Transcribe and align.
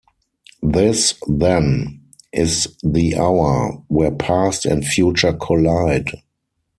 This 0.63 1.13
then, 1.27 2.01
is 2.33 2.75
the 2.81 3.19
hour... 3.19 3.83
where 3.87 4.09
past 4.09 4.65
and 4.65 4.83
future 4.83 5.31
collide! 5.31 6.09